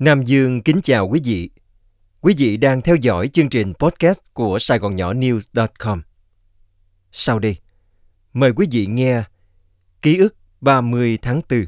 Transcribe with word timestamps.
Nam 0.00 0.22
Dương 0.22 0.62
kính 0.62 0.80
chào 0.82 1.08
quý 1.08 1.20
vị. 1.24 1.50
Quý 2.20 2.34
vị 2.38 2.56
đang 2.56 2.82
theo 2.82 2.96
dõi 2.96 3.28
chương 3.28 3.48
trình 3.48 3.72
podcast 3.78 4.18
của 4.32 4.58
Sài 4.58 4.78
Gòn 4.78 4.96
Nhỏ 4.96 5.12
News.com. 5.12 6.02
Sau 7.12 7.38
đây, 7.38 7.56
mời 8.32 8.52
quý 8.56 8.66
vị 8.70 8.86
nghe 8.86 9.22
Ký 10.02 10.16
ức 10.16 10.36
30 10.60 11.18
tháng 11.22 11.40
4 11.50 11.66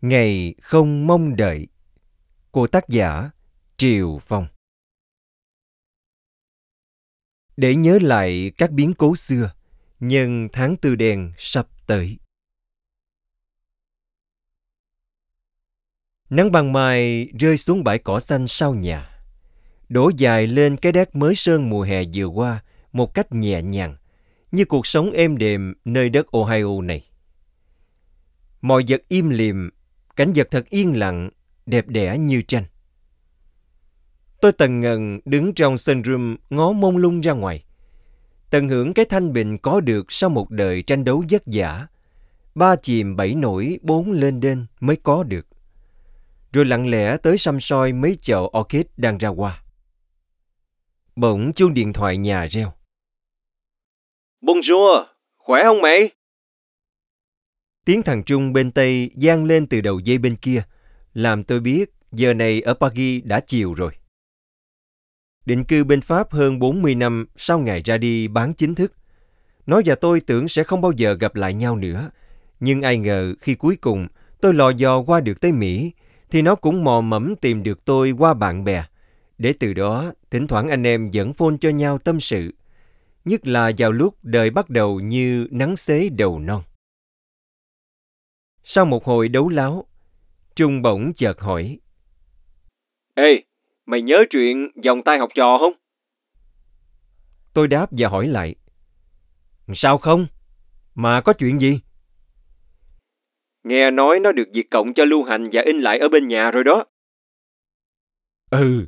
Ngày 0.00 0.54
không 0.62 1.06
mong 1.06 1.36
đợi 1.36 1.68
của 2.50 2.66
tác 2.66 2.88
giả 2.88 3.30
Triều 3.76 4.18
Phong. 4.18 4.46
Để 7.56 7.74
nhớ 7.74 7.98
lại 8.02 8.52
các 8.58 8.70
biến 8.70 8.94
cố 8.94 9.16
xưa, 9.16 9.52
nhân 10.00 10.48
tháng 10.52 10.76
tư 10.76 10.94
đen 10.96 11.32
sắp 11.38 11.66
tới. 11.86 12.18
Nắng 16.32 16.52
ban 16.52 16.72
mai 16.72 17.28
rơi 17.38 17.56
xuống 17.56 17.84
bãi 17.84 17.98
cỏ 17.98 18.20
xanh 18.20 18.48
sau 18.48 18.74
nhà, 18.74 19.08
đổ 19.88 20.10
dài 20.16 20.46
lên 20.46 20.76
cái 20.76 20.92
đét 20.92 21.16
mới 21.16 21.34
sơn 21.34 21.70
mùa 21.70 21.82
hè 21.82 22.02
vừa 22.14 22.24
qua 22.24 22.62
một 22.92 23.14
cách 23.14 23.32
nhẹ 23.32 23.62
nhàng, 23.62 23.96
như 24.52 24.64
cuộc 24.64 24.86
sống 24.86 25.10
êm 25.10 25.36
đềm 25.36 25.74
nơi 25.84 26.08
đất 26.08 26.26
Ohio 26.30 26.80
này. 26.82 27.10
Mọi 28.60 28.84
vật 28.88 29.02
im 29.08 29.30
lìm, 29.30 29.70
cảnh 30.16 30.32
vật 30.34 30.48
thật 30.50 30.68
yên 30.68 30.98
lặng, 30.98 31.30
đẹp 31.66 31.88
đẽ 31.88 32.18
như 32.18 32.42
tranh. 32.42 32.64
Tôi 34.40 34.52
tần 34.52 34.80
ngần 34.80 35.20
đứng 35.24 35.54
trong 35.54 35.78
sunroom 35.78 36.36
ngó 36.50 36.72
mông 36.72 36.96
lung 36.96 37.20
ra 37.20 37.32
ngoài. 37.32 37.64
Tận 38.50 38.68
hưởng 38.68 38.94
cái 38.94 39.04
thanh 39.04 39.32
bình 39.32 39.58
có 39.58 39.80
được 39.80 40.12
sau 40.12 40.30
một 40.30 40.50
đời 40.50 40.82
tranh 40.82 41.04
đấu 41.04 41.24
vất 41.30 41.42
vả. 41.46 41.86
Ba 42.54 42.76
chìm 42.76 43.16
bảy 43.16 43.34
nổi 43.34 43.78
bốn 43.82 44.12
lên 44.12 44.40
đên 44.40 44.66
mới 44.80 44.96
có 44.96 45.22
được 45.22 45.46
rồi 46.52 46.64
lặng 46.64 46.90
lẽ 46.90 47.16
tới 47.16 47.38
xăm 47.38 47.60
soi 47.60 47.92
mấy 47.92 48.16
chậu 48.20 48.52
orchid 48.58 48.86
đang 48.96 49.18
ra 49.18 49.28
hoa. 49.28 49.62
Bỗng 51.16 51.52
chuông 51.52 51.74
điện 51.74 51.92
thoại 51.92 52.16
nhà 52.16 52.46
reo. 52.46 52.72
Bonjour, 54.42 55.04
khỏe 55.36 55.60
không 55.64 55.80
mày? 55.82 56.10
Tiếng 57.84 58.02
thằng 58.02 58.24
Trung 58.24 58.52
bên 58.52 58.70
Tây 58.70 59.10
gian 59.14 59.44
lên 59.44 59.66
từ 59.66 59.80
đầu 59.80 60.00
dây 60.00 60.18
bên 60.18 60.36
kia, 60.36 60.62
làm 61.12 61.44
tôi 61.44 61.60
biết 61.60 61.90
giờ 62.12 62.34
này 62.34 62.60
ở 62.60 62.74
Paris 62.74 63.24
đã 63.24 63.40
chiều 63.40 63.74
rồi. 63.74 63.92
Định 65.44 65.64
cư 65.64 65.84
bên 65.84 66.00
Pháp 66.00 66.30
hơn 66.30 66.58
40 66.58 66.94
năm 66.94 67.26
sau 67.36 67.58
ngày 67.58 67.82
ra 67.84 67.98
đi 67.98 68.28
bán 68.28 68.54
chính 68.54 68.74
thức. 68.74 68.92
Nó 69.66 69.80
và 69.84 69.94
tôi 69.94 70.20
tưởng 70.20 70.48
sẽ 70.48 70.64
không 70.64 70.80
bao 70.80 70.92
giờ 70.92 71.14
gặp 71.14 71.34
lại 71.34 71.54
nhau 71.54 71.76
nữa. 71.76 72.10
Nhưng 72.60 72.82
ai 72.82 72.98
ngờ 72.98 73.34
khi 73.40 73.54
cuối 73.54 73.76
cùng 73.76 74.08
tôi 74.40 74.54
lò 74.54 74.70
dò 74.70 75.02
qua 75.02 75.20
được 75.20 75.40
tới 75.40 75.52
Mỹ, 75.52 75.92
thì 76.32 76.42
nó 76.42 76.54
cũng 76.54 76.84
mò 76.84 77.00
mẫm 77.00 77.36
tìm 77.36 77.62
được 77.62 77.84
tôi 77.84 78.10
qua 78.18 78.34
bạn 78.34 78.64
bè. 78.64 78.84
Để 79.38 79.54
từ 79.60 79.74
đó, 79.74 80.12
thỉnh 80.30 80.46
thoảng 80.46 80.68
anh 80.68 80.86
em 80.86 81.10
dẫn 81.10 81.32
phone 81.32 81.54
cho 81.60 81.68
nhau 81.68 81.98
tâm 81.98 82.20
sự. 82.20 82.54
Nhất 83.24 83.46
là 83.46 83.70
vào 83.78 83.92
lúc 83.92 84.14
đời 84.22 84.50
bắt 84.50 84.70
đầu 84.70 85.00
như 85.00 85.46
nắng 85.50 85.76
xế 85.76 86.08
đầu 86.08 86.38
non. 86.38 86.62
Sau 88.64 88.84
một 88.84 89.04
hồi 89.04 89.28
đấu 89.28 89.48
láo, 89.48 89.86
Trung 90.54 90.82
bỗng 90.82 91.12
chợt 91.16 91.40
hỏi. 91.40 91.78
Ê, 93.14 93.44
mày 93.86 94.02
nhớ 94.02 94.16
chuyện 94.30 94.68
vòng 94.84 95.02
tay 95.04 95.18
học 95.18 95.28
trò 95.34 95.58
không? 95.60 95.72
Tôi 97.54 97.68
đáp 97.68 97.86
và 97.90 98.08
hỏi 98.08 98.26
lại. 98.26 98.54
Sao 99.74 99.98
không? 99.98 100.26
Mà 100.94 101.20
có 101.20 101.32
chuyện 101.32 101.60
gì? 101.60 101.80
Nghe 103.64 103.90
nói 103.90 104.20
nó 104.20 104.32
được 104.32 104.48
Việt 104.52 104.70
Cộng 104.70 104.94
cho 104.94 105.04
lưu 105.04 105.24
hành 105.24 105.50
và 105.52 105.62
in 105.66 105.80
lại 105.80 105.98
ở 105.98 106.08
bên 106.08 106.28
nhà 106.28 106.50
rồi 106.50 106.64
đó. 106.64 106.84
Ừ, 108.50 108.86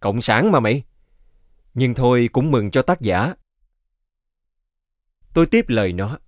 Cộng 0.00 0.20
sản 0.20 0.52
mà 0.52 0.60
mày. 0.60 0.82
Nhưng 1.74 1.94
thôi 1.94 2.28
cũng 2.32 2.50
mừng 2.50 2.70
cho 2.70 2.82
tác 2.82 3.00
giả. 3.00 3.34
Tôi 5.34 5.46
tiếp 5.46 5.64
lời 5.68 5.92
nó. 5.92 6.18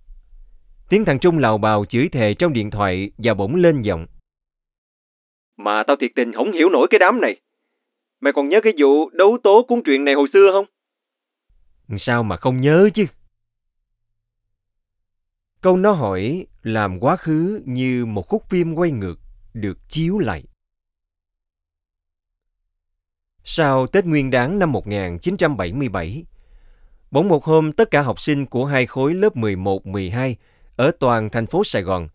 Tiếng 0.89 1.05
thằng 1.05 1.19
Trung 1.19 1.37
lào 1.37 1.57
bào 1.57 1.85
chửi 1.85 2.09
thề 2.11 2.33
trong 2.33 2.53
điện 2.53 2.71
thoại 2.71 3.11
và 3.17 3.33
bỗng 3.33 3.55
lên 3.55 3.81
giọng. 3.81 4.05
Mà 5.57 5.83
tao 5.87 5.95
thiệt 6.01 6.11
tình 6.15 6.33
không 6.33 6.51
hiểu 6.51 6.69
nổi 6.69 6.87
cái 6.91 6.99
đám 6.99 7.21
này. 7.21 7.41
Mày 8.19 8.33
còn 8.35 8.49
nhớ 8.49 8.59
cái 8.63 8.73
vụ 8.81 9.09
đấu 9.09 9.37
tố 9.43 9.65
cuốn 9.67 9.81
truyện 9.85 10.05
này 10.05 10.13
hồi 10.13 10.27
xưa 10.33 10.49
không? 10.53 10.65
Sao 11.97 12.23
mà 12.23 12.37
không 12.37 12.61
nhớ 12.61 12.89
chứ? 12.93 13.05
Câu 15.61 15.77
nó 15.77 15.91
hỏi 15.91 16.47
làm 16.63 16.99
quá 16.99 17.15
khứ 17.15 17.61
như 17.65 18.05
một 18.05 18.27
khúc 18.27 18.49
phim 18.49 18.75
quay 18.75 18.91
ngược 18.91 19.19
được 19.53 19.77
chiếu 19.89 20.19
lại. 20.19 20.43
Sau 23.43 23.87
Tết 23.87 24.05
Nguyên 24.05 24.31
đán 24.31 24.59
năm 24.59 24.71
1977, 24.71 26.25
bỗng 27.11 27.27
một 27.27 27.43
hôm 27.43 27.71
tất 27.71 27.91
cả 27.91 28.01
học 28.01 28.19
sinh 28.19 28.45
của 28.45 28.65
hai 28.65 28.85
khối 28.85 29.13
lớp 29.13 29.35
11-12 29.35 30.35
ở 30.75 30.91
toàn 30.99 31.29
thành 31.29 31.47
phố 31.47 31.63
Sài 31.63 31.81
Gòn 31.81 32.07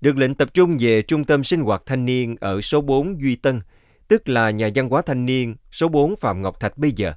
được 0.00 0.16
lệnh 0.16 0.34
tập 0.34 0.54
trung 0.54 0.76
về 0.80 1.02
trung 1.02 1.24
tâm 1.24 1.44
sinh 1.44 1.60
hoạt 1.60 1.82
thanh 1.86 2.04
niên 2.04 2.36
ở 2.40 2.60
số 2.60 2.80
4 2.80 3.22
Duy 3.22 3.36
Tân, 3.36 3.60
tức 4.08 4.28
là 4.28 4.50
nhà 4.50 4.70
văn 4.74 4.88
hóa 4.88 5.02
thanh 5.02 5.26
niên 5.26 5.56
số 5.70 5.88
4 5.88 6.16
Phạm 6.16 6.42
Ngọc 6.42 6.60
Thạch 6.60 6.78
bây 6.78 6.92
giờ, 6.92 7.12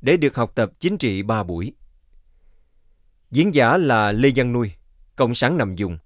để 0.00 0.16
được 0.16 0.34
học 0.34 0.52
tập 0.54 0.70
chính 0.78 0.98
trị 0.98 1.22
3 1.22 1.42
buổi. 1.42 1.72
Diễn 3.30 3.54
giả 3.54 3.76
là 3.76 4.12
Lê 4.12 4.30
Văn 4.36 4.52
Nuôi, 4.52 4.72
Cộng 5.16 5.34
sản 5.34 5.58
nằm 5.58 5.76
dùng, 5.76 5.98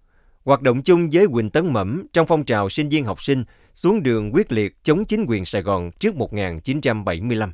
hoạt 0.44 0.62
động 0.62 0.82
chung 0.82 1.10
với 1.12 1.27
Quỳnh 1.32 1.50
Tấn 1.50 1.72
Mẩm 1.72 2.06
trong 2.12 2.27
phong 2.27 2.44
trào 2.44 2.69
sinh 2.69 2.88
viên 2.88 3.05
học 3.05 3.22
sinh 3.22 3.44
xuống 3.75 4.03
đường 4.03 4.34
quyết 4.34 4.53
liệt 4.53 4.77
chống 4.82 5.05
chính 5.05 5.25
quyền 5.28 5.44
Sài 5.44 5.62
Gòn 5.62 5.91
trước 5.99 6.15
1975. 6.15 7.53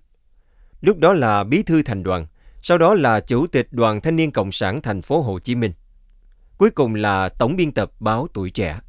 Lúc 0.80 0.98
đó 0.98 1.12
là 1.12 1.44
bí 1.44 1.62
thư 1.62 1.82
thành 1.82 2.02
đoàn, 2.02 2.26
sau 2.62 2.78
đó 2.78 2.94
là 2.94 3.20
chủ 3.20 3.46
tịch 3.46 3.68
Đoàn 3.70 4.00
Thanh 4.00 4.16
niên 4.16 4.30
Cộng 4.30 4.52
sản 4.52 4.82
thành 4.82 5.02
phố 5.02 5.20
Hồ 5.20 5.38
Chí 5.38 5.54
Minh. 5.54 5.72
Cuối 6.58 6.70
cùng 6.70 6.94
là 6.94 7.28
tổng 7.28 7.56
biên 7.56 7.72
tập 7.72 7.92
báo 8.00 8.26
Tuổi 8.34 8.50
Trẻ. 8.50 8.80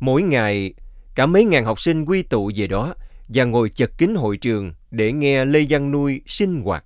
Mỗi 0.00 0.22
ngày, 0.22 0.74
cả 1.14 1.26
mấy 1.26 1.44
ngàn 1.44 1.64
học 1.64 1.80
sinh 1.80 2.04
quy 2.04 2.22
tụ 2.22 2.50
về 2.56 2.66
đó 2.66 2.94
và 3.28 3.44
ngồi 3.44 3.70
chật 3.70 3.90
kín 3.98 4.14
hội 4.14 4.36
trường 4.36 4.74
để 4.90 5.12
nghe 5.12 5.44
Lê 5.44 5.66
Văn 5.68 5.90
Nuôi 5.90 6.20
sinh 6.26 6.62
hoạt. 6.62 6.84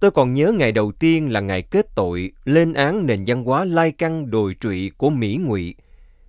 Tôi 0.00 0.10
còn 0.10 0.34
nhớ 0.34 0.52
ngày 0.52 0.72
đầu 0.72 0.92
tiên 0.92 1.32
là 1.32 1.40
ngày 1.40 1.62
kết 1.62 1.94
tội 1.94 2.32
lên 2.44 2.72
án 2.72 3.06
nền 3.06 3.24
văn 3.26 3.44
hóa 3.44 3.64
lai 3.64 3.92
căng 3.92 4.30
đồi 4.30 4.56
trụy 4.60 4.90
của 4.96 5.10
Mỹ 5.10 5.36
ngụy 5.36 5.74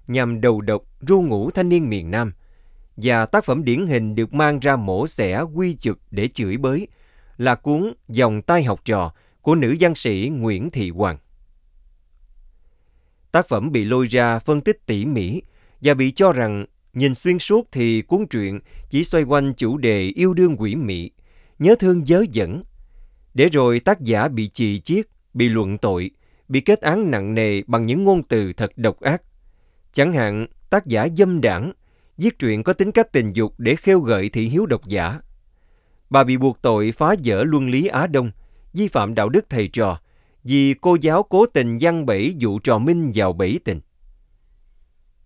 nhằm 0.07 0.41
đầu 0.41 0.61
độc 0.61 0.83
ru 1.07 1.21
ngủ 1.21 1.51
thanh 1.51 1.69
niên 1.69 1.89
miền 1.89 2.11
Nam 2.11 2.33
và 2.97 3.25
tác 3.25 3.45
phẩm 3.45 3.63
điển 3.63 3.87
hình 3.87 4.15
được 4.15 4.33
mang 4.33 4.59
ra 4.59 4.75
mổ 4.75 5.07
xẻ 5.07 5.41
quy 5.53 5.75
chụp 5.75 5.97
để 6.11 6.27
chửi 6.27 6.57
bới 6.57 6.87
là 7.37 7.55
cuốn 7.55 7.93
Dòng 8.07 8.41
tay 8.41 8.63
học 8.63 8.81
trò 8.85 9.13
của 9.41 9.55
nữ 9.55 9.75
văn 9.79 9.95
sĩ 9.95 10.31
Nguyễn 10.33 10.69
Thị 10.69 10.89
Hoàng. 10.89 11.17
Tác 13.31 13.47
phẩm 13.47 13.71
bị 13.71 13.85
lôi 13.85 14.05
ra 14.05 14.39
phân 14.39 14.61
tích 14.61 14.85
tỉ 14.85 15.05
mỉ 15.05 15.41
và 15.81 15.93
bị 15.93 16.11
cho 16.11 16.31
rằng 16.31 16.65
nhìn 16.93 17.15
xuyên 17.15 17.39
suốt 17.39 17.67
thì 17.71 18.01
cuốn 18.01 18.27
truyện 18.27 18.59
chỉ 18.89 19.03
xoay 19.03 19.23
quanh 19.23 19.53
chủ 19.53 19.77
đề 19.77 20.01
yêu 20.01 20.33
đương 20.33 20.55
quỷ 20.59 20.75
mị, 20.75 21.11
nhớ 21.59 21.75
thương 21.79 22.05
dớ 22.05 22.23
dẫn 22.31 22.63
để 23.33 23.49
rồi 23.49 23.79
tác 23.79 24.01
giả 24.01 24.27
bị 24.27 24.47
chì 24.49 24.79
chiết, 24.79 25.07
bị 25.33 25.49
luận 25.49 25.77
tội, 25.77 26.11
bị 26.47 26.61
kết 26.61 26.81
án 26.81 27.11
nặng 27.11 27.35
nề 27.35 27.61
bằng 27.67 27.85
những 27.85 28.03
ngôn 28.03 28.23
từ 28.23 28.53
thật 28.53 28.71
độc 28.75 28.99
ác. 28.99 29.21
Chẳng 29.93 30.13
hạn, 30.13 30.47
tác 30.69 30.85
giả 30.85 31.07
dâm 31.17 31.41
đảng, 31.41 31.71
viết 32.17 32.39
truyện 32.39 32.63
có 32.63 32.73
tính 32.73 32.91
cách 32.91 33.11
tình 33.11 33.33
dục 33.33 33.53
để 33.57 33.75
khêu 33.75 33.99
gợi 33.99 34.29
thị 34.29 34.47
hiếu 34.47 34.65
độc 34.65 34.85
giả. 34.85 35.19
Bà 36.09 36.23
bị 36.23 36.37
buộc 36.37 36.61
tội 36.61 36.91
phá 36.91 37.15
vỡ 37.23 37.43
luân 37.43 37.69
lý 37.69 37.87
Á 37.87 38.07
Đông, 38.07 38.31
vi 38.73 38.87
phạm 38.87 39.15
đạo 39.15 39.29
đức 39.29 39.45
thầy 39.49 39.67
trò, 39.67 39.99
vì 40.43 40.73
cô 40.73 40.97
giáo 41.01 41.23
cố 41.23 41.45
tình 41.45 41.77
gian 41.77 42.05
bẫy 42.05 42.35
dụ 42.37 42.59
trò 42.59 42.77
Minh 42.77 43.11
vào 43.15 43.33
bẫy 43.33 43.59
tình. 43.63 43.79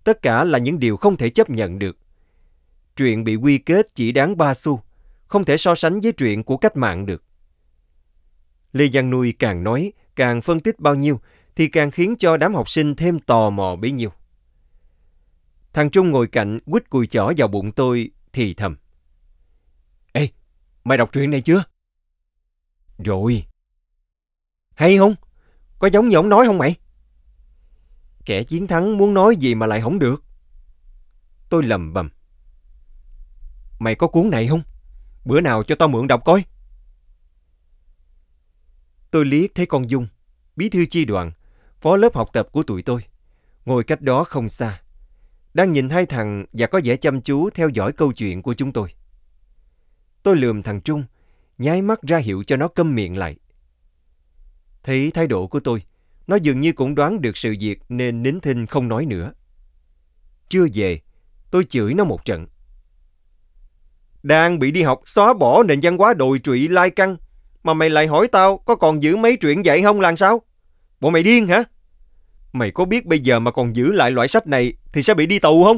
Tất 0.03 0.21
cả 0.21 0.43
là 0.43 0.57
những 0.57 0.79
điều 0.79 0.97
không 0.97 1.17
thể 1.17 1.29
chấp 1.29 1.49
nhận 1.49 1.79
được. 1.79 1.97
Truyện 2.95 3.23
bị 3.23 3.35
quy 3.35 3.57
kết 3.57 3.95
chỉ 3.95 4.11
đáng 4.11 4.37
ba 4.37 4.53
xu, 4.53 4.81
không 5.27 5.45
thể 5.45 5.57
so 5.57 5.75
sánh 5.75 5.99
với 5.99 6.11
truyện 6.11 6.43
của 6.43 6.57
cách 6.57 6.77
mạng 6.77 7.05
được. 7.05 7.23
Lê 8.75 8.87
Giang 8.87 9.09
Nuôi 9.09 9.33
càng 9.39 9.63
nói, 9.63 9.93
càng 10.15 10.41
phân 10.41 10.59
tích 10.59 10.79
bao 10.79 10.95
nhiêu, 10.95 11.19
thì 11.55 11.67
càng 11.67 11.91
khiến 11.91 12.15
cho 12.19 12.37
đám 12.37 12.55
học 12.55 12.69
sinh 12.69 12.95
thêm 12.95 13.19
tò 13.19 13.49
mò 13.49 13.75
bấy 13.75 13.91
nhiêu. 13.91 14.09
Thằng 15.73 15.89
Trung 15.89 16.11
ngồi 16.11 16.27
cạnh, 16.27 16.59
quýt 16.65 16.89
cùi 16.89 17.07
chỏ 17.07 17.31
vào 17.37 17.47
bụng 17.47 17.71
tôi, 17.71 18.11
thì 18.33 18.53
thầm. 18.53 18.77
Ê, 20.11 20.27
mày 20.83 20.97
đọc 20.97 21.09
truyện 21.11 21.31
này 21.31 21.41
chưa? 21.41 21.63
Rồi. 22.97 23.45
Hay 24.75 24.97
không? 24.97 25.15
Có 25.79 25.87
giống 25.87 26.09
như 26.09 26.15
ông 26.15 26.29
nói 26.29 26.45
không 26.45 26.57
mày? 26.57 26.75
Kẻ 28.25 28.43
chiến 28.43 28.67
thắng 28.67 28.97
muốn 28.97 29.13
nói 29.13 29.35
gì 29.35 29.55
mà 29.55 29.65
lại 29.65 29.81
không 29.81 29.99
được. 29.99 30.23
Tôi 31.49 31.63
lầm 31.63 31.93
bầm. 31.93 32.09
Mày 33.79 33.95
có 33.95 34.07
cuốn 34.07 34.29
này 34.29 34.47
không? 34.47 34.61
Bữa 35.25 35.41
nào 35.41 35.63
cho 35.63 35.75
tao 35.75 35.87
mượn 35.87 36.07
đọc 36.07 36.21
coi. 36.25 36.45
Tôi 39.11 39.25
liếc 39.25 39.55
thấy 39.55 39.65
con 39.65 39.89
Dung, 39.89 40.07
bí 40.55 40.69
thư 40.69 40.85
chi 40.85 41.05
đoàn, 41.05 41.31
phó 41.81 41.95
lớp 41.95 42.15
học 42.15 42.29
tập 42.33 42.47
của 42.51 42.63
tụi 42.63 42.81
tôi, 42.81 43.01
ngồi 43.65 43.83
cách 43.83 44.01
đó 44.01 44.23
không 44.23 44.49
xa. 44.49 44.81
đang 45.53 45.71
nhìn 45.71 45.89
hai 45.89 46.05
thằng 46.05 46.45
và 46.53 46.67
có 46.67 46.81
vẻ 46.83 46.95
chăm 46.95 47.21
chú 47.21 47.49
theo 47.49 47.69
dõi 47.69 47.91
câu 47.93 48.13
chuyện 48.13 48.41
của 48.41 48.53
chúng 48.53 48.73
tôi. 48.73 48.93
Tôi 50.23 50.35
lườm 50.35 50.63
thằng 50.63 50.81
Trung, 50.81 51.03
nháy 51.57 51.81
mắt 51.81 52.01
ra 52.01 52.17
hiệu 52.17 52.43
cho 52.43 52.57
nó 52.57 52.67
câm 52.67 52.95
miệng 52.95 53.17
lại. 53.17 53.35
Thấy 54.83 55.11
thái 55.11 55.27
độ 55.27 55.47
của 55.47 55.59
tôi, 55.59 55.83
nó 56.27 56.35
dường 56.35 56.61
như 56.61 56.73
cũng 56.73 56.95
đoán 56.95 57.21
được 57.21 57.37
sự 57.37 57.55
việc 57.59 57.79
nên 57.89 58.23
nín 58.23 58.39
thinh 58.39 58.65
không 58.65 58.87
nói 58.87 59.05
nữa. 59.05 59.33
chưa 60.49 60.65
về, 60.73 60.99
tôi 61.51 61.63
chửi 61.63 61.93
nó 61.93 62.03
một 62.03 62.25
trận. 62.25 62.47
Đang 64.23 64.59
bị 64.59 64.71
đi 64.71 64.83
học 64.83 65.01
xóa 65.05 65.33
bỏ 65.33 65.63
nền 65.63 65.79
văn 65.83 65.97
hóa 65.97 66.13
đồi 66.13 66.39
trụy 66.39 66.67
lai 66.67 66.89
căng, 66.89 67.17
mà 67.65 67.73
mày 67.73 67.89
lại 67.89 68.07
hỏi 68.07 68.27
tao 68.27 68.57
có 68.57 68.75
còn 68.75 69.03
giữ 69.03 69.15
mấy 69.15 69.35
chuyện 69.35 69.61
vậy 69.65 69.83
không 69.83 70.01
làm 70.01 70.15
sao? 70.15 70.41
Bộ 70.99 71.09
mày 71.09 71.23
điên 71.23 71.47
hả? 71.47 71.63
Mày 72.53 72.71
có 72.71 72.85
biết 72.85 73.05
bây 73.05 73.19
giờ 73.19 73.39
mà 73.39 73.51
còn 73.51 73.75
giữ 73.75 73.91
lại 73.91 74.11
loại 74.11 74.27
sách 74.27 74.47
này 74.47 74.73
thì 74.93 75.01
sẽ 75.01 75.13
bị 75.13 75.25
đi 75.25 75.39
tù 75.39 75.63
không? 75.63 75.77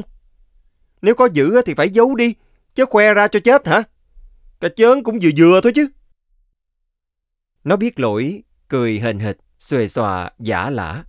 Nếu 1.02 1.14
có 1.14 1.28
giữ 1.32 1.62
thì 1.66 1.74
phải 1.74 1.90
giấu 1.90 2.14
đi, 2.14 2.34
chứ 2.74 2.84
khoe 2.84 3.14
ra 3.14 3.28
cho 3.28 3.40
chết 3.40 3.66
hả? 3.66 3.82
Cả 4.60 4.68
chớn 4.76 5.02
cũng 5.02 5.18
vừa 5.22 5.30
vừa 5.36 5.60
thôi 5.60 5.72
chứ. 5.74 5.88
Nó 7.64 7.76
biết 7.76 8.00
lỗi, 8.00 8.42
cười 8.68 8.98
hình 8.98 9.18
hịch, 9.18 9.38
xuề 9.58 9.88
xòa, 9.88 10.30
giả 10.38 10.70
lả. 10.70 11.04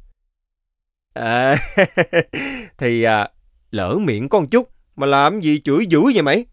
À, 1.14 1.58
thì 2.78 3.04
à, 3.04 3.30
lỡ 3.72 3.96
miệng 4.02 4.30
con 4.30 4.48
chút, 4.48 4.70
mà 4.96 5.08
làm 5.08 5.42
gì 5.42 5.62
chửi 5.64 5.86
dữ 5.86 6.02
vậy 6.02 6.22
mày? 6.22 6.46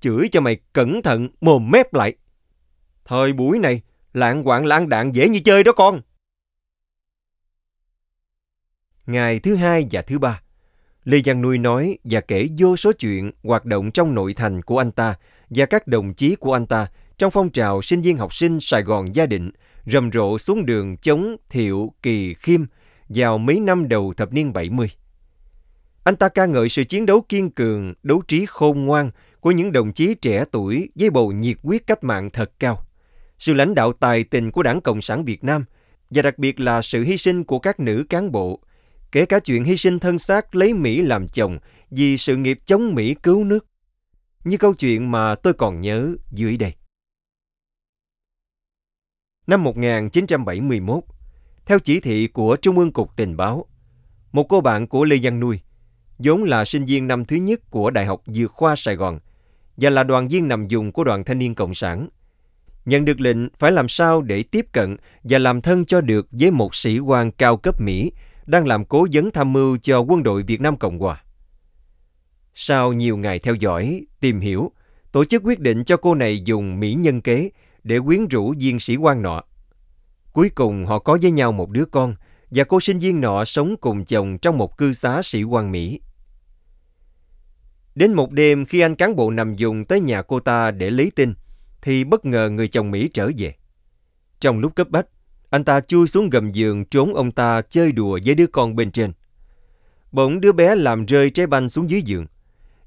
Chửi 0.00 0.28
cho 0.28 0.40
mày 0.40 0.56
cẩn 0.72 1.02
thận, 1.02 1.28
mồm 1.40 1.70
mép 1.70 1.94
lại. 1.94 2.16
Thời 3.08 3.32
buổi 3.32 3.58
này, 3.58 3.80
lạng 4.12 4.44
quạng 4.44 4.66
lãng 4.66 4.88
đạn 4.88 5.12
dễ 5.12 5.28
như 5.28 5.40
chơi 5.40 5.64
đó 5.64 5.72
con. 5.72 6.00
Ngày 9.06 9.38
thứ 9.38 9.54
hai 9.54 9.86
và 9.90 10.02
thứ 10.02 10.18
ba, 10.18 10.40
Lê 11.04 11.22
Giang 11.24 11.42
Nuôi 11.42 11.58
nói 11.58 11.98
và 12.04 12.20
kể 12.20 12.48
vô 12.58 12.76
số 12.76 12.92
chuyện 12.92 13.32
hoạt 13.42 13.64
động 13.64 13.90
trong 13.90 14.14
nội 14.14 14.34
thành 14.34 14.62
của 14.62 14.78
anh 14.78 14.92
ta 14.92 15.14
và 15.50 15.66
các 15.66 15.86
đồng 15.86 16.14
chí 16.14 16.36
của 16.36 16.52
anh 16.52 16.66
ta 16.66 16.86
trong 17.18 17.30
phong 17.30 17.50
trào 17.50 17.82
sinh 17.82 18.02
viên 18.02 18.16
học 18.16 18.34
sinh 18.34 18.60
Sài 18.60 18.82
Gòn 18.82 19.14
gia 19.14 19.26
định 19.26 19.50
rầm 19.86 20.10
rộ 20.12 20.38
xuống 20.38 20.66
đường 20.66 20.96
chống 20.96 21.36
Thiệu 21.50 21.92
Kỳ 22.02 22.34
Khiêm 22.34 22.64
vào 23.08 23.38
mấy 23.38 23.60
năm 23.60 23.88
đầu 23.88 24.14
thập 24.16 24.32
niên 24.32 24.52
70. 24.52 24.90
Anh 26.04 26.16
ta 26.16 26.28
ca 26.28 26.46
ngợi 26.46 26.68
sự 26.68 26.84
chiến 26.84 27.06
đấu 27.06 27.24
kiên 27.28 27.50
cường, 27.50 27.94
đấu 28.02 28.22
trí 28.28 28.46
khôn 28.46 28.84
ngoan 28.84 29.10
của 29.40 29.50
những 29.50 29.72
đồng 29.72 29.92
chí 29.92 30.14
trẻ 30.14 30.44
tuổi 30.50 30.88
với 30.94 31.10
bầu 31.10 31.32
nhiệt 31.32 31.56
huyết 31.62 31.86
cách 31.86 32.04
mạng 32.04 32.30
thật 32.30 32.52
cao. 32.58 32.87
Sự 33.38 33.54
lãnh 33.54 33.74
đạo 33.74 33.92
tài 33.92 34.24
tình 34.24 34.50
của 34.50 34.62
Đảng 34.62 34.80
Cộng 34.80 35.02
sản 35.02 35.24
Việt 35.24 35.44
Nam 35.44 35.64
và 36.10 36.22
đặc 36.22 36.38
biệt 36.38 36.60
là 36.60 36.82
sự 36.82 37.02
hy 37.02 37.18
sinh 37.18 37.44
của 37.44 37.58
các 37.58 37.80
nữ 37.80 38.04
cán 38.08 38.32
bộ, 38.32 38.60
kể 39.12 39.26
cả 39.26 39.38
chuyện 39.38 39.64
hy 39.64 39.76
sinh 39.76 39.98
thân 39.98 40.18
xác 40.18 40.54
lấy 40.54 40.74
Mỹ 40.74 41.02
làm 41.02 41.28
chồng 41.28 41.58
vì 41.90 42.18
sự 42.18 42.36
nghiệp 42.36 42.58
chống 42.66 42.94
Mỹ 42.94 43.14
cứu 43.14 43.44
nước. 43.44 43.66
Như 44.44 44.56
câu 44.56 44.74
chuyện 44.74 45.10
mà 45.10 45.34
tôi 45.34 45.52
còn 45.54 45.80
nhớ 45.80 46.14
dưới 46.30 46.56
đây. 46.56 46.74
Năm 49.46 49.64
1971, 49.64 51.04
theo 51.66 51.78
chỉ 51.78 52.00
thị 52.00 52.26
của 52.26 52.56
Trung 52.56 52.78
ương 52.78 52.92
Cục 52.92 53.16
Tình 53.16 53.36
báo, 53.36 53.66
một 54.32 54.46
cô 54.48 54.60
bạn 54.60 54.86
của 54.86 55.04
Lê 55.04 55.16
Văn 55.22 55.40
Nuôi, 55.40 55.60
vốn 56.18 56.44
là 56.44 56.64
sinh 56.64 56.84
viên 56.84 57.06
năm 57.06 57.24
thứ 57.24 57.36
nhất 57.36 57.70
của 57.70 57.90
Đại 57.90 58.06
học 58.06 58.22
Dược 58.26 58.52
khoa 58.52 58.76
Sài 58.76 58.96
Gòn 58.96 59.18
và 59.76 59.90
là 59.90 60.02
đoàn 60.02 60.28
viên 60.28 60.48
nằm 60.48 60.68
dùng 60.68 60.92
của 60.92 61.04
đoàn 61.04 61.24
thanh 61.24 61.38
niên 61.38 61.54
Cộng 61.54 61.74
sản, 61.74 62.08
nhận 62.88 63.04
được 63.04 63.20
lệnh 63.20 63.38
phải 63.58 63.72
làm 63.72 63.88
sao 63.88 64.22
để 64.22 64.42
tiếp 64.42 64.66
cận 64.72 64.96
và 65.22 65.38
làm 65.38 65.60
thân 65.60 65.84
cho 65.84 66.00
được 66.00 66.26
với 66.30 66.50
một 66.50 66.74
sĩ 66.74 66.98
quan 66.98 67.30
cao 67.30 67.56
cấp 67.56 67.80
Mỹ 67.80 68.12
đang 68.46 68.66
làm 68.66 68.84
cố 68.84 69.06
vấn 69.12 69.30
tham 69.30 69.52
mưu 69.52 69.78
cho 69.78 70.00
quân 70.00 70.22
đội 70.22 70.42
Việt 70.42 70.60
Nam 70.60 70.76
Cộng 70.76 70.98
Hòa. 70.98 71.22
Sau 72.54 72.92
nhiều 72.92 73.16
ngày 73.16 73.38
theo 73.38 73.54
dõi, 73.54 74.06
tìm 74.20 74.40
hiểu, 74.40 74.72
tổ 75.12 75.24
chức 75.24 75.42
quyết 75.44 75.60
định 75.60 75.84
cho 75.84 75.96
cô 75.96 76.14
này 76.14 76.42
dùng 76.44 76.80
Mỹ 76.80 76.94
nhân 76.94 77.20
kế 77.20 77.50
để 77.82 77.98
quyến 78.00 78.28
rũ 78.28 78.54
viên 78.58 78.80
sĩ 78.80 78.96
quan 78.96 79.22
nọ. 79.22 79.42
Cuối 80.32 80.50
cùng 80.54 80.86
họ 80.86 80.98
có 80.98 81.18
với 81.22 81.30
nhau 81.30 81.52
một 81.52 81.70
đứa 81.70 81.84
con 81.84 82.14
và 82.50 82.64
cô 82.64 82.80
sinh 82.80 82.98
viên 82.98 83.20
nọ 83.20 83.44
sống 83.44 83.76
cùng 83.80 84.04
chồng 84.04 84.38
trong 84.38 84.58
một 84.58 84.78
cư 84.78 84.92
xá 84.92 85.22
sĩ 85.22 85.42
quan 85.42 85.72
Mỹ. 85.72 86.00
Đến 87.94 88.12
một 88.12 88.32
đêm 88.32 88.64
khi 88.66 88.80
anh 88.80 88.94
cán 88.94 89.16
bộ 89.16 89.30
nằm 89.30 89.56
dùng 89.56 89.84
tới 89.84 90.00
nhà 90.00 90.22
cô 90.22 90.40
ta 90.40 90.70
để 90.70 90.90
lấy 90.90 91.10
tin, 91.16 91.34
thì 91.82 92.04
bất 92.04 92.24
ngờ 92.24 92.50
người 92.50 92.68
chồng 92.68 92.90
Mỹ 92.90 93.08
trở 93.14 93.30
về. 93.38 93.54
Trong 94.40 94.58
lúc 94.58 94.74
cấp 94.76 94.88
bách, 94.90 95.06
anh 95.50 95.64
ta 95.64 95.80
chui 95.80 96.08
xuống 96.08 96.30
gầm 96.30 96.52
giường 96.52 96.84
trốn 96.84 97.14
ông 97.14 97.32
ta 97.32 97.62
chơi 97.62 97.92
đùa 97.92 98.18
với 98.24 98.34
đứa 98.34 98.46
con 98.46 98.76
bên 98.76 98.90
trên. 98.90 99.12
Bỗng 100.12 100.40
đứa 100.40 100.52
bé 100.52 100.74
làm 100.74 101.06
rơi 101.06 101.30
trái 101.30 101.46
banh 101.46 101.68
xuống 101.68 101.90
dưới 101.90 102.02
giường. 102.02 102.26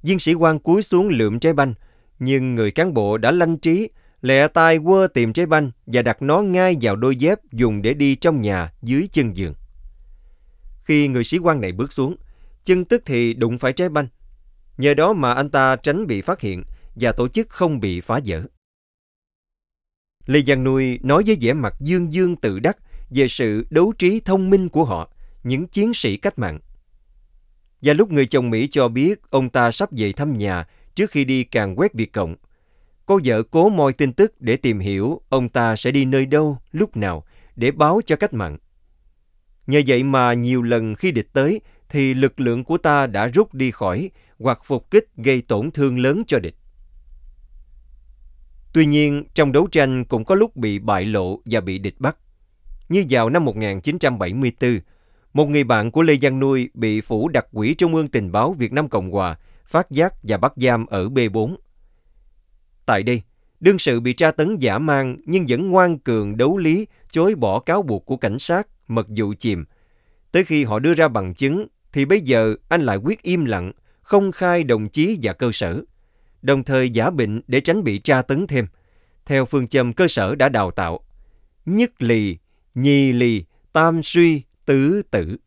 Viên 0.03 0.19
sĩ 0.19 0.33
quan 0.33 0.59
cúi 0.59 0.83
xuống 0.83 1.09
lượm 1.09 1.39
trái 1.39 1.53
banh, 1.53 1.73
nhưng 2.19 2.55
người 2.55 2.71
cán 2.71 2.93
bộ 2.93 3.17
đã 3.17 3.31
lanh 3.31 3.57
trí, 3.57 3.89
lẹ 4.21 4.47
tay 4.47 4.79
quơ 4.85 5.07
tìm 5.07 5.33
trái 5.33 5.45
banh 5.45 5.71
và 5.85 6.01
đặt 6.01 6.21
nó 6.21 6.41
ngay 6.41 6.77
vào 6.81 6.95
đôi 6.95 7.15
dép 7.15 7.39
dùng 7.51 7.81
để 7.81 7.93
đi 7.93 8.15
trong 8.15 8.41
nhà 8.41 8.73
dưới 8.81 9.07
chân 9.11 9.35
giường. 9.35 9.53
Khi 10.83 11.07
người 11.07 11.23
sĩ 11.23 11.37
quan 11.37 11.61
này 11.61 11.71
bước 11.71 11.91
xuống, 11.91 12.15
chân 12.65 12.85
tức 12.85 13.03
thì 13.05 13.33
đụng 13.33 13.59
phải 13.59 13.73
trái 13.73 13.89
banh. 13.89 14.07
Nhờ 14.77 14.93
đó 14.93 15.13
mà 15.13 15.33
anh 15.33 15.49
ta 15.49 15.75
tránh 15.75 16.07
bị 16.07 16.21
phát 16.21 16.41
hiện 16.41 16.63
và 16.95 17.11
tổ 17.11 17.27
chức 17.27 17.49
không 17.49 17.79
bị 17.79 18.01
phá 18.01 18.19
vỡ. 18.25 18.43
Lê 20.25 20.41
Giang 20.47 20.63
Nuôi 20.63 20.99
nói 21.03 21.23
với 21.25 21.37
vẻ 21.41 21.53
mặt 21.53 21.75
dương 21.79 22.13
dương 22.13 22.35
tự 22.35 22.59
đắc 22.59 22.77
về 23.09 23.27
sự 23.27 23.65
đấu 23.69 23.93
trí 23.97 24.19
thông 24.19 24.49
minh 24.49 24.69
của 24.69 24.83
họ, 24.83 25.11
những 25.43 25.67
chiến 25.67 25.93
sĩ 25.93 26.17
cách 26.17 26.39
mạng. 26.39 26.59
Và 27.81 27.93
lúc 27.93 28.11
người 28.11 28.25
chồng 28.25 28.49
Mỹ 28.49 28.67
cho 28.71 28.87
biết 28.87 29.19
ông 29.29 29.49
ta 29.49 29.71
sắp 29.71 29.89
về 29.91 30.11
thăm 30.11 30.37
nhà 30.37 30.67
trước 30.95 31.11
khi 31.11 31.25
đi 31.25 31.43
càng 31.43 31.79
quét 31.79 31.93
Việt 31.93 32.13
Cộng, 32.13 32.35
cô 33.05 33.19
vợ 33.23 33.43
cố 33.43 33.69
moi 33.69 33.93
tin 33.93 34.13
tức 34.13 34.41
để 34.41 34.57
tìm 34.57 34.79
hiểu 34.79 35.21
ông 35.29 35.49
ta 35.49 35.75
sẽ 35.75 35.91
đi 35.91 36.05
nơi 36.05 36.25
đâu, 36.25 36.57
lúc 36.71 36.97
nào, 36.97 37.25
để 37.55 37.71
báo 37.71 38.01
cho 38.05 38.15
cách 38.15 38.33
mạng. 38.33 38.57
Nhờ 39.67 39.81
vậy 39.87 40.03
mà 40.03 40.33
nhiều 40.33 40.61
lần 40.61 40.95
khi 40.95 41.11
địch 41.11 41.27
tới 41.33 41.61
thì 41.89 42.13
lực 42.13 42.39
lượng 42.39 42.63
của 42.63 42.77
ta 42.77 43.07
đã 43.07 43.27
rút 43.27 43.53
đi 43.53 43.71
khỏi 43.71 44.09
hoặc 44.39 44.59
phục 44.63 44.91
kích 44.91 45.05
gây 45.17 45.41
tổn 45.41 45.71
thương 45.71 45.99
lớn 45.99 46.23
cho 46.27 46.39
địch. 46.39 46.55
Tuy 48.73 48.85
nhiên, 48.85 49.23
trong 49.33 49.51
đấu 49.51 49.67
tranh 49.67 50.05
cũng 50.05 50.25
có 50.25 50.35
lúc 50.35 50.55
bị 50.55 50.79
bại 50.79 51.05
lộ 51.05 51.39
và 51.45 51.61
bị 51.61 51.77
địch 51.77 51.95
bắt. 51.99 52.17
Như 52.89 53.03
vào 53.09 53.29
năm 53.29 53.45
1974, 53.45 54.79
một 55.33 55.45
người 55.45 55.63
bạn 55.63 55.91
của 55.91 56.01
Lê 56.01 56.17
Giang 56.21 56.39
Nuôi 56.39 56.69
bị 56.73 57.01
phủ 57.01 57.27
đặc 57.27 57.47
quỹ 57.51 57.73
Trung 57.73 57.95
ương 57.95 58.07
Tình 58.07 58.31
báo 58.31 58.53
Việt 58.53 58.73
Nam 58.73 58.89
Cộng 58.89 59.11
Hòa 59.11 59.37
phát 59.65 59.91
giác 59.91 60.13
và 60.23 60.37
bắt 60.37 60.53
giam 60.55 60.85
ở 60.85 61.07
B4. 61.07 61.55
Tại 62.85 63.03
đây, 63.03 63.21
đương 63.59 63.79
sự 63.79 63.99
bị 63.99 64.13
tra 64.13 64.31
tấn 64.31 64.57
giả 64.57 64.77
mang 64.77 65.17
nhưng 65.25 65.45
vẫn 65.49 65.69
ngoan 65.69 65.99
cường 65.99 66.37
đấu 66.37 66.57
lý 66.57 66.87
chối 67.11 67.35
bỏ 67.35 67.59
cáo 67.59 67.81
buộc 67.81 68.05
của 68.05 68.17
cảnh 68.17 68.39
sát 68.39 68.67
mật 68.87 69.07
vụ 69.17 69.33
chìm. 69.39 69.65
Tới 70.31 70.43
khi 70.43 70.63
họ 70.63 70.79
đưa 70.79 70.93
ra 70.93 71.07
bằng 71.07 71.33
chứng 71.33 71.67
thì 71.93 72.05
bây 72.05 72.21
giờ 72.21 72.55
anh 72.69 72.81
lại 72.81 72.97
quyết 72.97 73.21
im 73.21 73.45
lặng, 73.45 73.71
không 74.01 74.31
khai 74.31 74.63
đồng 74.63 74.89
chí 74.89 75.19
và 75.21 75.33
cơ 75.33 75.51
sở 75.53 75.83
đồng 76.41 76.63
thời 76.63 76.89
giả 76.89 77.09
bệnh 77.09 77.41
để 77.47 77.59
tránh 77.59 77.83
bị 77.83 77.99
tra 77.99 78.21
tấn 78.21 78.47
thêm, 78.47 78.67
theo 79.25 79.45
phương 79.45 79.67
châm 79.67 79.93
cơ 79.93 80.07
sở 80.07 80.35
đã 80.35 80.49
đào 80.49 80.71
tạo. 80.71 80.99
Nhất 81.65 82.01
lì, 82.01 82.37
nhì 82.75 83.11
lì, 83.11 83.45
tam 83.73 84.03
suy, 84.03 84.41
tứ 84.65 85.01
tử. 85.11 85.37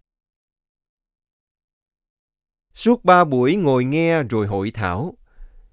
Suốt 2.75 3.05
ba 3.05 3.25
buổi 3.25 3.57
ngồi 3.57 3.85
nghe 3.85 4.23
rồi 4.23 4.47
hội 4.47 4.71
thảo, 4.71 5.17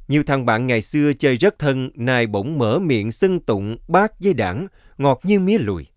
nhiều 0.08 0.24
thằng 0.24 0.46
bạn 0.46 0.68
ngày 0.68 0.82
xưa 0.82 1.14
chơi 1.14 1.36
rất 1.36 1.60
thân, 1.60 1.90
nay 1.96 2.28
bỗng 2.28 2.58
mở 2.58 2.80
miệng 2.80 3.12
xưng 3.12 3.40
tụng 3.40 3.78
bác 3.88 4.20
với 4.20 4.34
đảng, 4.34 4.68
ngọt 4.98 5.20
như 5.24 5.40
mía 5.40 5.58
lùi. 5.58 5.88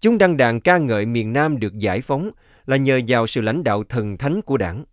Chúng 0.00 0.18
đăng 0.18 0.36
đàn 0.36 0.60
ca 0.60 0.78
ngợi 0.78 1.06
miền 1.06 1.32
Nam 1.32 1.58
được 1.58 1.78
giải 1.78 2.00
phóng 2.00 2.30
là 2.66 2.76
nhờ 2.76 3.00
vào 3.08 3.26
sự 3.26 3.40
lãnh 3.40 3.64
đạo 3.64 3.84
thần 3.84 4.16
thánh 4.16 4.42
của 4.42 4.56
đảng. 4.56 4.84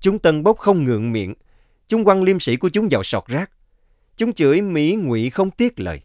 Chúng 0.00 0.18
tân 0.18 0.42
bốc 0.42 0.58
không 0.58 0.84
ngượng 0.84 1.12
miệng, 1.12 1.34
Chúng 1.88 2.04
quăng 2.04 2.22
liêm 2.22 2.40
sĩ 2.40 2.56
của 2.56 2.68
chúng 2.68 2.88
vào 2.90 3.02
sọt 3.02 3.26
rác. 3.26 3.50
Chúng 4.16 4.32
chửi 4.32 4.60
Mỹ 4.60 4.96
ngụy 4.96 5.30
không 5.30 5.50
tiếc 5.50 5.80
lời. 5.80 6.00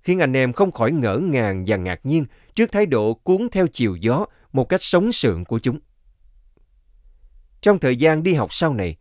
Khiến 0.00 0.18
anh 0.18 0.36
em 0.36 0.52
không 0.52 0.72
khỏi 0.72 0.92
ngỡ 0.92 1.18
ngàng 1.18 1.64
và 1.66 1.76
ngạc 1.76 2.00
nhiên 2.06 2.24
trước 2.54 2.72
thái 2.72 2.86
độ 2.86 3.14
cuốn 3.14 3.48
theo 3.52 3.66
chiều 3.66 3.96
gió 3.96 4.26
một 4.52 4.68
cách 4.68 4.82
sống 4.82 5.12
sượng 5.12 5.44
của 5.44 5.58
chúng. 5.58 5.78
Trong 7.60 7.78
thời 7.78 7.96
gian 7.96 8.22
đi 8.22 8.34
học 8.34 8.54
sau 8.54 8.74
này, 8.74 8.96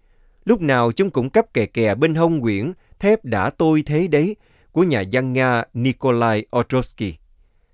lúc 0.45 0.61
nào 0.61 0.91
chúng 0.91 1.09
cũng 1.09 1.29
cấp 1.29 1.53
kè 1.53 1.65
kè 1.65 1.95
bên 1.95 2.15
hông 2.15 2.41
quyển 2.41 2.73
Thép 2.99 3.25
đã 3.25 3.49
tôi 3.49 3.83
thế 3.85 4.07
đấy 4.07 4.35
của 4.71 4.83
nhà 4.83 5.03
văn 5.11 5.33
Nga 5.33 5.63
Nikolai 5.73 6.45
Ostrovsky, 6.59 7.13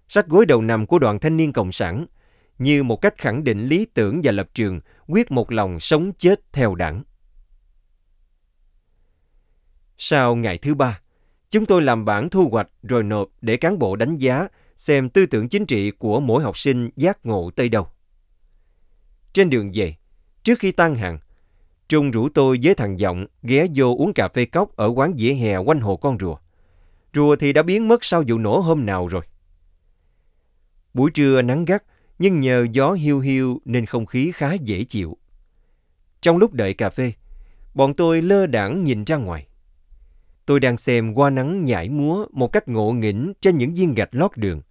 sách 0.10 0.28
gối 0.28 0.46
đầu 0.46 0.62
nằm 0.62 0.86
của 0.86 1.00
đoàn 1.00 1.20
thanh 1.20 1.38
niên 1.38 1.54
Cộng 1.54 1.72
sản, 1.72 2.06
như 2.60 2.84
một 2.84 3.02
cách 3.02 3.18
khẳng 3.18 3.44
định 3.44 3.68
lý 3.68 3.86
tưởng 3.94 4.22
và 4.24 4.32
lập 4.32 4.50
trường, 4.54 4.80
quyết 5.08 5.32
một 5.32 5.52
lòng 5.52 5.80
sống 5.80 6.12
chết 6.18 6.54
theo 6.54 6.76
đảng. 6.76 7.04
Sau 9.98 10.36
ngày 10.36 10.58
thứ 10.58 10.76
ba, 10.76 11.00
chúng 11.50 11.66
tôi 11.66 11.82
làm 11.82 12.06
bản 12.06 12.30
thu 12.30 12.50
hoạch 12.50 12.70
rồi 12.84 13.04
nộp 13.04 13.30
để 13.42 13.58
cán 13.58 13.80
bộ 13.80 13.96
đánh 13.96 14.18
giá 14.18 14.48
xem 14.78 15.10
tư 15.10 15.26
tưởng 15.26 15.50
chính 15.50 15.66
trị 15.66 15.92
của 15.92 16.20
mỗi 16.20 16.44
học 16.44 16.58
sinh 16.58 16.90
giác 16.96 17.26
ngộ 17.26 17.52
tới 17.56 17.70
đâu. 17.70 17.88
Trên 19.34 19.50
đường 19.50 19.72
về, 19.74 19.96
Trước 20.44 20.60
khi 20.60 20.72
tan 20.72 20.96
hàng, 20.96 21.20
Trung 21.90 22.12
rủ 22.12 22.30
tôi 22.30 22.60
với 22.64 22.76
thằng 22.76 23.00
Giọng 23.00 23.26
ghé 23.44 23.68
vô 23.76 23.96
uống 23.98 24.14
cà 24.14 24.28
phê 24.28 24.46
cốc 24.46 24.76
ở 24.76 24.88
quán 24.88 25.18
dĩa 25.18 25.34
hè 25.34 25.58
quanh 25.58 25.80
hồ 25.80 25.98
con 25.98 26.18
rùa. 26.20 26.38
Rùa 27.14 27.36
thì 27.36 27.54
đã 27.54 27.64
biến 27.64 27.88
mất 27.88 28.04
sau 28.04 28.24
vụ 28.28 28.38
nổ 28.38 28.60
hôm 28.60 28.86
nào 28.86 29.08
rồi. 29.08 29.22
Buổi 30.94 31.12
trưa 31.12 31.42
nắng 31.42 31.66
gắt, 31.66 31.84
nhưng 32.20 32.40
nhờ 32.40 32.68
gió 32.72 32.92
hiu 32.92 33.20
hiu 33.20 33.62
nên 33.66 33.86
không 33.86 34.06
khí 34.06 34.32
khá 34.36 34.54
dễ 34.54 34.84
chịu. 34.84 35.18
Trong 36.22 36.38
lúc 36.38 36.54
đợi 36.54 36.74
cà 36.74 36.90
phê, 36.90 37.14
bọn 37.74 37.94
tôi 37.94 38.22
lơ 38.22 38.48
đãng 38.48 38.84
nhìn 38.84 39.04
ra 39.04 39.16
ngoài. 39.16 39.48
Tôi 40.46 40.60
đang 40.60 40.78
xem 40.78 41.14
hoa 41.14 41.30
nắng 41.30 41.66
nhảy 41.66 41.90
múa 41.90 42.26
một 42.32 42.48
cách 42.48 42.68
ngộ 42.68 42.92
nghĩnh 42.92 43.34
trên 43.42 43.58
những 43.58 43.74
viên 43.74 43.94
gạch 43.94 44.16
lót 44.16 44.32
đường. 44.36 44.62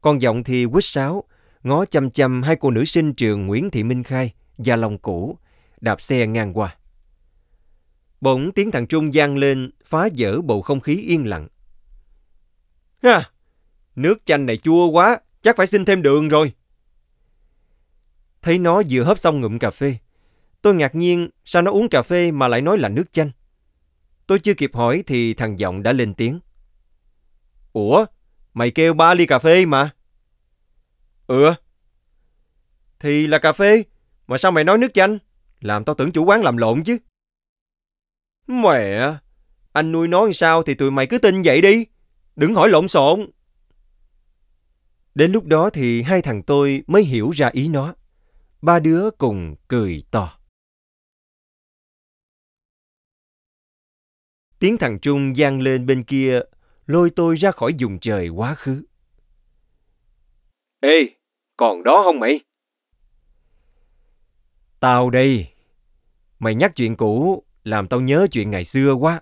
Còn 0.00 0.22
giọng 0.22 0.44
thì 0.44 0.66
quýt 0.66 0.84
sáo, 0.84 1.24
ngó 1.62 1.84
chăm 1.84 2.10
chăm 2.10 2.42
hai 2.42 2.56
cô 2.56 2.70
nữ 2.70 2.84
sinh 2.84 3.14
trường 3.14 3.46
Nguyễn 3.46 3.70
Thị 3.70 3.82
Minh 3.82 4.02
Khai, 4.02 4.32
và 4.58 4.76
Long 4.76 4.98
Cũ, 4.98 5.38
đạp 5.80 6.00
xe 6.00 6.26
ngang 6.26 6.52
qua. 6.58 6.76
Bỗng 8.20 8.52
tiếng 8.52 8.70
thằng 8.70 8.86
Trung 8.86 9.14
gian 9.14 9.36
lên, 9.36 9.70
phá 9.84 10.08
vỡ 10.16 10.40
bầu 10.40 10.62
không 10.62 10.80
khí 10.80 11.02
yên 11.08 11.26
lặng. 11.26 11.48
Ha! 13.02 13.30
Nước 13.96 14.14
chanh 14.24 14.46
này 14.46 14.56
chua 14.56 14.86
quá, 14.86 15.20
chắc 15.42 15.56
phải 15.56 15.66
xin 15.66 15.84
thêm 15.84 16.02
đường 16.02 16.28
rồi. 16.28 16.52
Thấy 18.42 18.58
nó 18.58 18.82
vừa 18.90 19.02
hấp 19.02 19.18
xong 19.18 19.40
ngụm 19.40 19.58
cà 19.58 19.70
phê. 19.70 19.96
Tôi 20.62 20.74
ngạc 20.74 20.94
nhiên 20.94 21.30
sao 21.44 21.62
nó 21.62 21.70
uống 21.70 21.88
cà 21.88 22.02
phê 22.02 22.30
mà 22.30 22.48
lại 22.48 22.60
nói 22.60 22.78
là 22.78 22.88
nước 22.88 23.12
chanh. 23.12 23.30
Tôi 24.32 24.38
chưa 24.38 24.54
kịp 24.54 24.70
hỏi 24.74 25.04
thì 25.06 25.34
thằng 25.34 25.58
Giọng 25.58 25.82
đã 25.82 25.92
lên 25.92 26.14
tiếng. 26.14 26.40
Ủa, 27.72 28.06
mày 28.54 28.70
kêu 28.70 28.94
ba 28.94 29.14
ly 29.14 29.26
cà 29.26 29.38
phê 29.38 29.66
mà. 29.66 29.90
Ừ. 31.26 31.52
Thì 33.00 33.26
là 33.26 33.38
cà 33.38 33.52
phê, 33.52 33.82
mà 34.26 34.38
sao 34.38 34.52
mày 34.52 34.64
nói 34.64 34.78
nước 34.78 34.94
chanh? 34.94 35.18
Làm 35.60 35.84
tao 35.84 35.94
tưởng 35.94 36.12
chủ 36.12 36.24
quán 36.24 36.42
làm 36.42 36.56
lộn 36.56 36.82
chứ. 36.84 36.98
Mẹ, 38.46 39.14
anh 39.72 39.92
nuôi 39.92 40.08
nói 40.08 40.32
sao 40.32 40.62
thì 40.62 40.74
tụi 40.74 40.90
mày 40.90 41.06
cứ 41.06 41.18
tin 41.18 41.42
vậy 41.42 41.60
đi. 41.60 41.86
Đừng 42.36 42.54
hỏi 42.54 42.68
lộn 42.68 42.88
xộn. 42.88 43.30
Đến 45.14 45.32
lúc 45.32 45.44
đó 45.44 45.70
thì 45.70 46.02
hai 46.02 46.22
thằng 46.22 46.42
tôi 46.42 46.82
mới 46.86 47.02
hiểu 47.02 47.30
ra 47.30 47.50
ý 47.52 47.68
nó. 47.68 47.94
Ba 48.62 48.78
đứa 48.78 49.10
cùng 49.10 49.54
cười 49.68 50.02
to. 50.10 50.38
Tiếng 54.62 54.78
thằng 54.78 54.98
Trung 54.98 55.36
gian 55.36 55.60
lên 55.60 55.86
bên 55.86 56.02
kia, 56.02 56.40
lôi 56.86 57.10
tôi 57.10 57.36
ra 57.36 57.50
khỏi 57.50 57.74
vùng 57.78 57.98
trời 57.98 58.28
quá 58.28 58.54
khứ. 58.54 58.84
Ê, 60.80 60.88
còn 61.56 61.82
đó 61.84 62.02
không 62.04 62.20
mày? 62.20 62.40
Tao 64.80 65.10
đây. 65.10 65.48
Mày 66.38 66.54
nhắc 66.54 66.72
chuyện 66.76 66.96
cũ, 66.96 67.42
làm 67.64 67.88
tao 67.88 68.00
nhớ 68.00 68.26
chuyện 68.32 68.50
ngày 68.50 68.64
xưa 68.64 68.92
quá. 68.92 69.20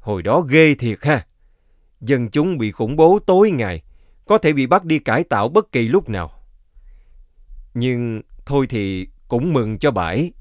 Hồi 0.00 0.22
đó 0.22 0.40
ghê 0.40 0.74
thiệt 0.74 0.98
ha. 1.04 1.26
Dân 2.00 2.30
chúng 2.30 2.58
bị 2.58 2.70
khủng 2.70 2.96
bố 2.96 3.18
tối 3.26 3.50
ngày, 3.50 3.82
có 4.24 4.38
thể 4.38 4.52
bị 4.52 4.66
bắt 4.66 4.84
đi 4.84 4.98
cải 4.98 5.24
tạo 5.24 5.48
bất 5.48 5.72
kỳ 5.72 5.88
lúc 5.88 6.08
nào. 6.08 6.32
Nhưng 7.74 8.22
thôi 8.46 8.66
thì 8.68 9.08
cũng 9.28 9.52
mừng 9.52 9.78
cho 9.78 9.90
bãi. 9.90 10.32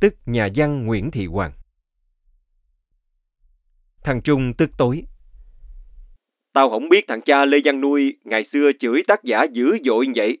Tức 0.00 0.14
nhà 0.26 0.48
văn 0.54 0.86
Nguyễn 0.86 1.10
Thị 1.10 1.26
Hoàng. 1.26 1.52
Thằng 4.04 4.20
Trung 4.24 4.52
tức 4.58 4.70
tối. 4.78 5.02
Tao 6.52 6.70
không 6.70 6.88
biết 6.88 7.04
thằng 7.08 7.20
cha 7.20 7.44
Lê 7.44 7.58
Văn 7.64 7.80
Nuôi 7.80 8.16
ngày 8.24 8.44
xưa 8.52 8.70
chửi 8.80 9.02
tác 9.08 9.24
giả 9.24 9.44
dữ 9.52 9.64
dội 9.84 10.06
vậy. 10.16 10.38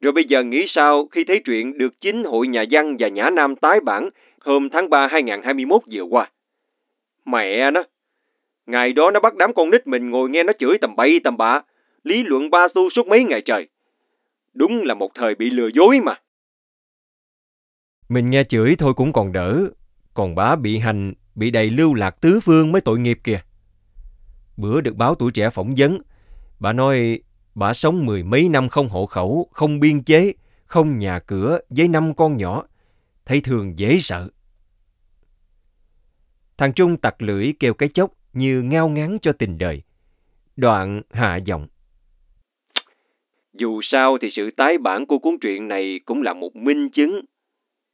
Rồi 0.00 0.12
bây 0.12 0.24
giờ 0.28 0.42
nghĩ 0.42 0.66
sao 0.74 1.08
khi 1.10 1.24
thấy 1.28 1.40
chuyện 1.44 1.78
được 1.78 2.00
chính 2.00 2.24
Hội 2.24 2.48
Nhà 2.48 2.64
văn 2.70 2.96
và 2.98 3.08
Nhã 3.08 3.30
Nam 3.30 3.56
tái 3.56 3.80
bản 3.80 4.10
hôm 4.40 4.68
tháng 4.72 4.90
3 4.90 5.08
2021 5.10 5.82
vừa 5.92 6.02
qua. 6.02 6.30
Mẹ 7.24 7.70
nó! 7.70 7.84
Ngày 8.66 8.92
đó 8.92 9.10
nó 9.10 9.20
bắt 9.20 9.34
đám 9.36 9.54
con 9.54 9.70
nít 9.70 9.86
mình 9.86 10.10
ngồi 10.10 10.30
nghe 10.30 10.42
nó 10.42 10.52
chửi 10.58 10.78
tầm 10.80 10.96
bậy 10.96 11.20
tầm 11.24 11.36
bạ, 11.36 11.62
lý 12.04 12.22
luận 12.22 12.50
ba 12.50 12.66
xu 12.74 12.90
suốt 12.90 13.06
mấy 13.06 13.24
ngày 13.24 13.42
trời. 13.44 13.68
Đúng 14.54 14.82
là 14.82 14.94
một 14.94 15.10
thời 15.14 15.34
bị 15.34 15.50
lừa 15.50 15.68
dối 15.74 16.00
mà. 16.00 16.20
Mình 18.08 18.30
nghe 18.30 18.44
chửi 18.44 18.74
thôi 18.78 18.92
cũng 18.96 19.12
còn 19.12 19.32
đỡ, 19.32 19.60
còn 20.14 20.34
bá 20.34 20.56
bị 20.56 20.78
hành, 20.78 21.12
bị 21.34 21.50
đầy 21.50 21.70
lưu 21.70 21.94
lạc 21.94 22.20
tứ 22.20 22.40
phương 22.40 22.72
mới 22.72 22.80
tội 22.80 22.98
nghiệp 22.98 23.18
kìa. 23.24 23.40
Bữa 24.56 24.80
được 24.80 24.96
báo 24.96 25.14
tuổi 25.14 25.32
trẻ 25.32 25.50
phỏng 25.50 25.74
vấn, 25.76 25.98
bà 26.60 26.72
nói 26.72 27.20
bà 27.54 27.74
sống 27.74 28.06
mười 28.06 28.22
mấy 28.22 28.48
năm 28.48 28.68
không 28.68 28.88
hộ 28.88 29.06
khẩu, 29.06 29.48
không 29.52 29.80
biên 29.80 30.02
chế, 30.02 30.32
không 30.66 30.98
nhà 30.98 31.18
cửa 31.18 31.58
với 31.68 31.88
năm 31.88 32.14
con 32.14 32.36
nhỏ. 32.36 32.64
Thấy 33.26 33.40
thường 33.40 33.78
dễ 33.78 33.98
sợ. 33.98 34.28
Thằng 36.58 36.72
Trung 36.72 36.96
tặc 36.96 37.22
lưỡi 37.22 37.52
kêu 37.60 37.74
cái 37.74 37.88
chốc 37.88 38.10
như 38.32 38.62
ngao 38.62 38.88
ngán 38.88 39.18
cho 39.22 39.32
tình 39.32 39.58
đời. 39.58 39.82
Đoạn 40.56 41.02
hạ 41.10 41.36
giọng. 41.36 41.66
Dù 43.52 43.80
sao 43.82 44.18
thì 44.22 44.28
sự 44.36 44.50
tái 44.56 44.78
bản 44.78 45.06
của 45.06 45.18
cuốn 45.18 45.34
truyện 45.40 45.68
này 45.68 46.00
cũng 46.04 46.22
là 46.22 46.32
một 46.32 46.56
minh 46.56 46.90
chứng. 46.94 47.20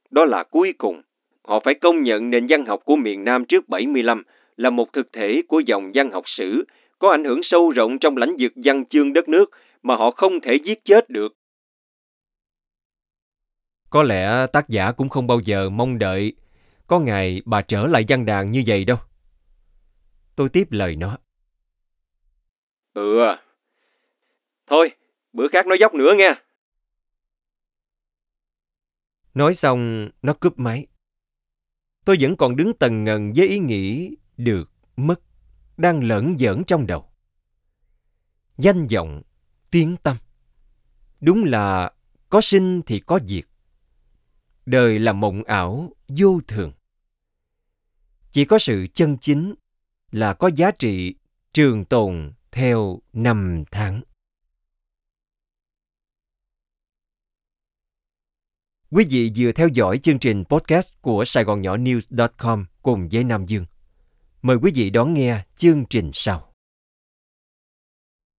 Đó 0.09 0.25
là 0.25 0.43
cuối 0.51 0.73
cùng, 0.77 1.01
họ 1.47 1.61
phải 1.65 1.73
công 1.81 2.03
nhận 2.03 2.29
nền 2.29 2.47
văn 2.49 2.65
học 2.65 2.81
của 2.85 2.95
miền 2.95 3.23
Nam 3.23 3.45
trước 3.45 3.69
75 3.69 4.23
là 4.57 4.69
một 4.69 4.93
thực 4.93 5.13
thể 5.13 5.41
của 5.47 5.59
dòng 5.59 5.91
văn 5.93 6.11
học 6.11 6.23
sử, 6.37 6.65
có 6.99 7.11
ảnh 7.11 7.23
hưởng 7.23 7.41
sâu 7.43 7.71
rộng 7.71 7.99
trong 7.99 8.17
lãnh 8.17 8.35
vực 8.39 8.51
văn 8.55 8.85
chương 8.89 9.13
đất 9.13 9.29
nước 9.29 9.45
mà 9.83 9.95
họ 9.95 10.11
không 10.11 10.39
thể 10.41 10.57
giết 10.65 10.85
chết 10.85 11.09
được. 11.09 11.35
Có 13.89 14.03
lẽ 14.03 14.47
tác 14.53 14.69
giả 14.69 14.91
cũng 14.91 15.09
không 15.09 15.27
bao 15.27 15.39
giờ 15.45 15.69
mong 15.69 15.99
đợi 15.99 16.33
có 16.87 16.99
ngày 16.99 17.41
bà 17.45 17.61
trở 17.61 17.87
lại 17.87 18.05
văn 18.07 18.25
đàn 18.25 18.51
như 18.51 18.63
vậy 18.67 18.85
đâu. 18.85 18.97
Tôi 20.35 20.49
tiếp 20.49 20.67
lời 20.69 20.95
nó. 20.95 21.17
Ừ 22.93 23.19
Thôi, 24.67 24.91
bữa 25.33 25.47
khác 25.51 25.67
nói 25.67 25.77
dốc 25.81 25.93
nữa 25.93 26.13
nghe. 26.17 26.35
Nói 29.33 29.53
xong, 29.53 30.09
nó 30.21 30.33
cúp 30.33 30.59
máy. 30.59 30.87
Tôi 32.05 32.17
vẫn 32.19 32.37
còn 32.37 32.55
đứng 32.55 32.73
tần 32.73 33.03
ngần 33.03 33.33
với 33.35 33.47
ý 33.47 33.59
nghĩ 33.59 34.15
được, 34.37 34.71
mất, 34.95 35.21
đang 35.77 36.03
lẫn 36.03 36.37
giỡn 36.37 36.63
trong 36.67 36.87
đầu. 36.87 37.11
Danh 38.57 38.87
vọng, 38.87 39.21
tiếng 39.71 39.95
tâm. 40.03 40.17
Đúng 41.19 41.43
là 41.43 41.91
có 42.29 42.41
sinh 42.41 42.81
thì 42.81 42.99
có 42.99 43.19
diệt. 43.25 43.45
Đời 44.65 44.99
là 44.99 45.13
mộng 45.13 45.43
ảo, 45.43 45.93
vô 46.07 46.39
thường. 46.47 46.73
Chỉ 48.31 48.45
có 48.45 48.59
sự 48.59 48.87
chân 48.93 49.17
chính 49.17 49.55
là 50.11 50.33
có 50.33 50.49
giá 50.55 50.71
trị 50.71 51.15
trường 51.53 51.85
tồn 51.85 52.33
theo 52.51 52.99
năm 53.13 53.63
tháng. 53.71 54.01
Quý 58.93 59.05
vị 59.09 59.31
vừa 59.35 59.51
theo 59.51 59.67
dõi 59.67 59.97
chương 59.97 60.19
trình 60.19 60.43
podcast 60.45 60.91
của 61.01 61.25
Sài 61.25 61.43
Gòn 61.43 61.61
Nhỏ 61.61 61.77
News.com 61.77 62.65
cùng 62.81 63.09
với 63.11 63.23
Nam 63.23 63.45
Dương. 63.45 63.65
Mời 64.41 64.57
quý 64.61 64.71
vị 64.75 64.89
đón 64.89 65.13
nghe 65.13 65.41
chương 65.57 65.85
trình 65.85 66.11
sau. 66.13 66.50